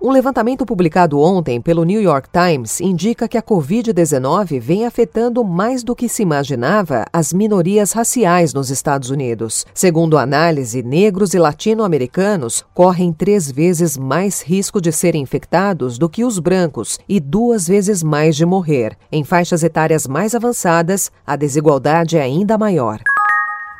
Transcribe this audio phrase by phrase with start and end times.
[0.00, 5.82] Um levantamento publicado ontem pelo New York Times indica que a Covid-19 vem afetando mais
[5.82, 9.66] do que se imaginava as minorias raciais nos Estados Unidos.
[9.74, 16.08] Segundo a análise, negros e latino-americanos correm três vezes mais risco de serem infectados do
[16.08, 18.96] que os brancos e duas vezes mais de morrer.
[19.10, 23.00] Em faixas etárias mais avançadas, a desigualdade é ainda maior.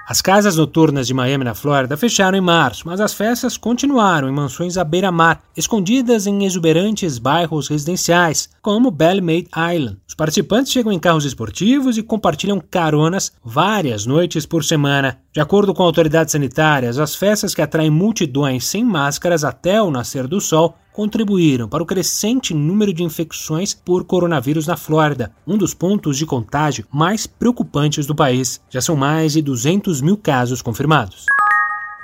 [0.08, 4.32] As casas noturnas de Miami, na Flórida, fecharam em março, mas as festas continuaram em
[4.32, 9.98] mansões à beira-mar, escondidas em exuberantes bairros residenciais, como Bellemade Island.
[10.08, 15.18] Os participantes chegam em carros esportivos e compartilham caronas várias noites por semana.
[15.38, 20.26] De acordo com autoridades sanitárias, as festas que atraem multidões sem máscaras até o nascer
[20.26, 25.72] do sol contribuíram para o crescente número de infecções por coronavírus na Flórida, um dos
[25.72, 28.60] pontos de contágio mais preocupantes do país.
[28.68, 31.26] Já são mais de 200 mil casos confirmados.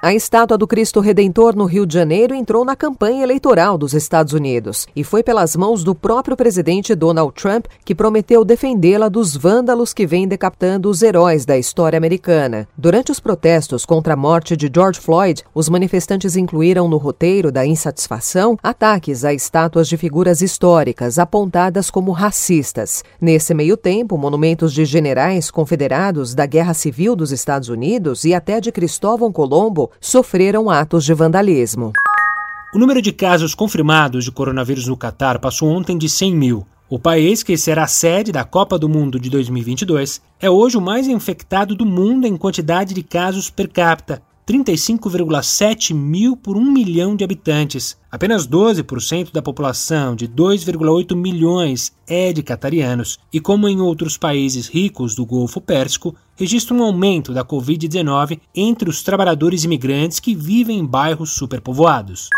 [0.04, 4.34] A estátua do Cristo Redentor no Rio de Janeiro entrou na campanha eleitoral dos Estados
[4.34, 9.94] Unidos e foi pelas mãos do próprio presidente Donald Trump que prometeu defendê-la dos vândalos
[9.94, 12.68] que vêm decapitando os heróis da história americana.
[12.76, 17.64] Durante os protestos contra a morte de George Floyd, os manifestantes incluíram no roteiro da
[17.64, 23.02] insatisfação ataques a estátuas de figuras históricas apontadas como racistas.
[23.18, 28.60] Nesse meio tempo, monumentos de generais confederados da Guerra Civil dos Estados Unidos e até
[28.60, 31.92] de Cristóvão Colombo sofreram atos de vandalismo.
[32.74, 36.66] O número de casos confirmados de coronavírus no Catar passou ontem de 100 mil.
[36.90, 41.06] O país, que será sede da Copa do Mundo de 2022, é hoje o mais
[41.06, 47.24] infectado do mundo em quantidade de casos per capita, 35,7 mil por 1 milhão de
[47.24, 47.96] habitantes.
[48.10, 53.18] Apenas 12% da população, de 2,8 milhões, é de catarianos.
[53.32, 58.88] E como em outros países ricos do Golfo Pérsico, registra um aumento da Covid-19 entre
[58.90, 62.28] os trabalhadores imigrantes que vivem em bairros superpovoados.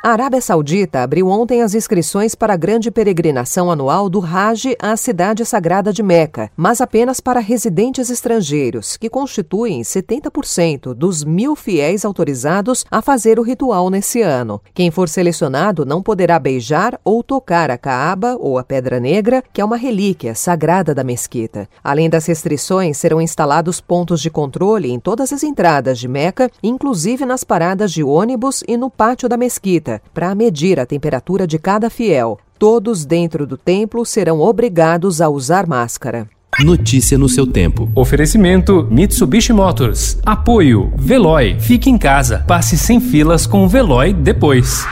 [0.00, 4.96] A Arábia Saudita abriu ontem as inscrições para a grande peregrinação anual do Hajj à
[4.96, 12.04] cidade sagrada de Meca, mas apenas para residentes estrangeiros, que constituem 70% dos mil fiéis
[12.04, 14.60] autorizados a fazer o ritual nesse ano.
[14.72, 19.60] Quem for selecionado não poderá beijar ou tocar a Kaaba ou a Pedra Negra, que
[19.60, 21.68] é uma relíquia sagrada da mesquita.
[21.82, 27.26] Além das restrições, serão instalados pontos de controle em todas as entradas de Meca, inclusive
[27.26, 31.88] nas paradas de ônibus e no pátio da mesquita para medir a temperatura de cada
[31.88, 32.38] fiel.
[32.58, 36.28] Todos dentro do templo serão obrigados a usar máscara.
[36.60, 37.88] Notícia no seu tempo.
[37.94, 40.18] Oferecimento Mitsubishi Motors.
[40.26, 41.56] Apoio Veloy.
[41.60, 42.44] Fique em casa.
[42.48, 44.84] Passe sem filas com o Veloy depois.